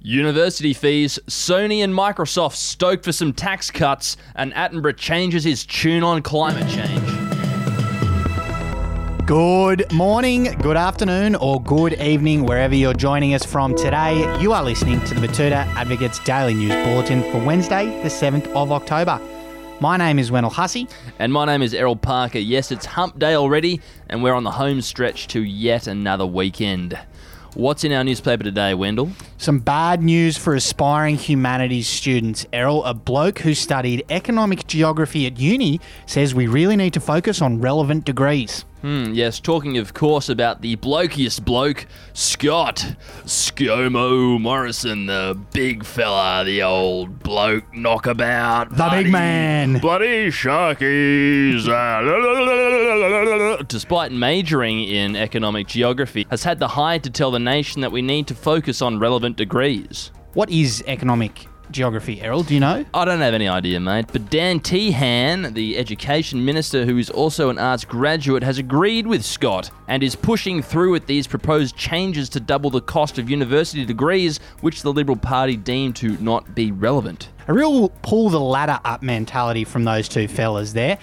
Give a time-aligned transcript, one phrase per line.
[0.00, 6.04] University fees, Sony and Microsoft stoked for some tax cuts, and Attenborough changes his tune
[6.04, 7.02] on climate change.
[9.26, 14.40] Good morning, good afternoon, or good evening, wherever you're joining us from today.
[14.40, 18.70] You are listening to the Betoota Advocates Daily News Bulletin for Wednesday, the 7th of
[18.70, 19.20] October.
[19.80, 20.88] My name is Wendell Hussey.
[21.18, 22.38] And my name is Errol Parker.
[22.38, 26.98] Yes, it's hump day already, and we're on the home stretch to yet another weekend.
[27.54, 29.10] What's in our newspaper today, Wendell?
[29.38, 32.44] Some bad news for aspiring humanities students.
[32.52, 37.40] Errol, a bloke who studied economic geography at uni, says we really need to focus
[37.40, 38.66] on relevant degrees.
[38.82, 42.94] Hmm, yes, talking of course about the blokiest bloke, Scott.
[43.24, 48.70] Scomo Morrison, the big fella, the old bloke knockabout.
[48.70, 49.78] The bloody- big man.
[49.80, 51.66] Bloody sharkies.
[53.68, 58.00] Despite majoring in economic geography, has had the hide to tell the nation that we
[58.02, 60.12] need to focus on relevant degrees.
[60.34, 62.42] What is economic geography, Errol?
[62.42, 62.84] Do you know?
[62.94, 67.50] I don't have any idea, mate, but Dan Tehan, the education minister who is also
[67.50, 72.28] an arts graduate, has agreed with Scott and is pushing through with these proposed changes
[72.30, 76.72] to double the cost of university degrees, which the Liberal Party deemed to not be
[76.72, 77.28] relevant.
[77.46, 80.98] A real pull the ladder up mentality from those two fellas there.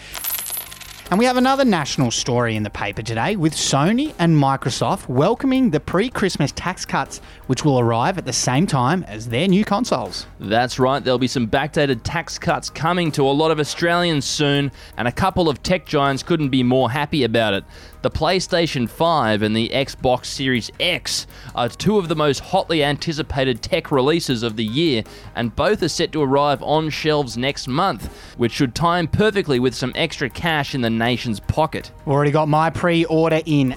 [1.12, 5.70] And we have another national story in the paper today with Sony and Microsoft welcoming
[5.70, 9.64] the pre Christmas tax cuts, which will arrive at the same time as their new
[9.64, 10.26] consoles.
[10.40, 14.72] That's right, there'll be some backdated tax cuts coming to a lot of Australians soon,
[14.98, 17.66] and a couple of tech giants couldn't be more happy about it.
[18.06, 21.26] The PlayStation 5 and the Xbox Series X
[21.56, 25.02] are two of the most hotly anticipated tech releases of the year,
[25.36, 29.74] and both are set to arrive on shelves next month, which should time perfectly with
[29.74, 31.92] some extra cash in the nation's pocket.
[32.06, 33.76] Already got my pre order in.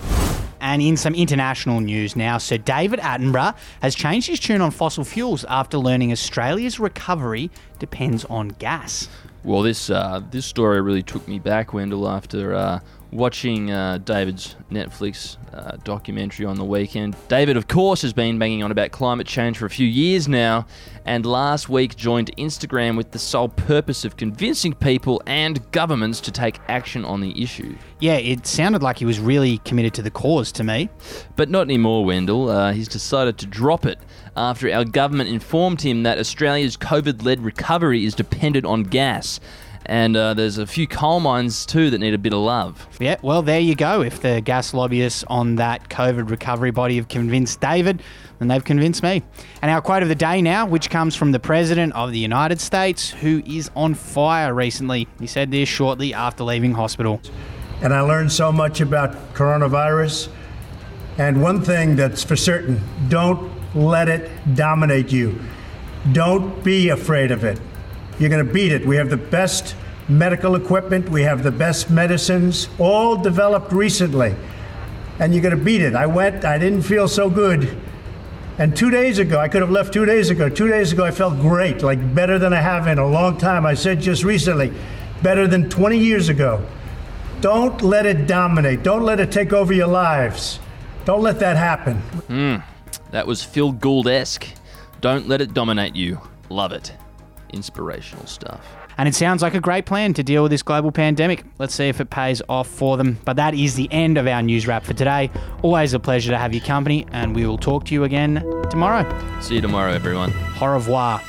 [0.61, 5.05] And in some international news now, Sir David Attenborough has changed his tune on fossil
[5.05, 9.09] fuels after learning Australia's recovery depends on gas.
[9.49, 14.57] Well, this uh, this story really took me back, Wendell, after uh, watching uh, David's
[14.71, 17.17] Netflix uh, documentary on the weekend.
[17.29, 20.67] David, of course, has been banging on about climate change for a few years now,
[21.07, 26.31] and last week joined Instagram with the sole purpose of convincing people and governments to
[26.31, 27.75] take action on the issue.
[28.01, 30.91] Yeah, it sounded like he was really committed to the cause to me.
[31.37, 32.51] But not anymore, Wendell.
[32.51, 33.99] Uh, he's decided to drop it
[34.37, 39.38] after our government informed him that Australia's COVID led recovery is dependent on gas.
[39.87, 42.87] And uh, there's a few coal mines too that need a bit of love.
[43.01, 44.03] Yeah, well, there you go.
[44.03, 48.03] If the gas lobbyists on that COVID recovery body have convinced David,
[48.39, 49.23] then they've convinced me.
[49.63, 52.61] And our quote of the day now, which comes from the President of the United
[52.61, 55.09] States, who is on fire recently.
[55.19, 57.21] He said this shortly after leaving hospital.
[57.81, 60.29] and I learned so much about coronavirus.
[61.17, 65.41] And one thing that's for certain don't let it dominate you.
[66.13, 67.59] Don't be afraid of it.
[68.19, 68.87] You're going to beat it.
[68.87, 69.75] We have the best
[70.09, 74.35] medical equipment, we have the best medicines, all developed recently.
[75.21, 75.95] And you're going to beat it.
[75.95, 77.79] I went, I didn't feel so good.
[78.59, 80.49] And two days ago, I could have left two days ago.
[80.49, 83.67] Two days ago, I felt great, like better than I have in a long time.
[83.67, 84.73] I said just recently,
[85.23, 86.65] better than 20 years ago.
[87.41, 88.83] Don't let it dominate.
[88.83, 90.59] Don't let it take over your lives.
[91.05, 91.97] Don't let that happen.
[92.27, 92.57] Hmm.
[93.13, 94.47] That was Phil Gould esque.
[95.01, 96.21] Don't let it dominate you.
[96.49, 96.93] Love it.
[97.53, 98.67] Inspirational stuff.
[98.99, 101.45] And it sounds like a great plan to deal with this global pandemic.
[101.59, 103.19] Let's see if it pays off for them.
[103.25, 105.31] But that is the end of our news wrap for today.
[105.63, 109.07] Always a pleasure to have your company, and we will talk to you again tomorrow.
[109.41, 110.33] See you tomorrow, everyone.
[110.61, 111.21] Au revoir.